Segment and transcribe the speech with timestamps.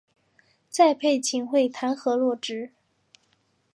[0.67, 2.71] 再被秦桧弹劾落职。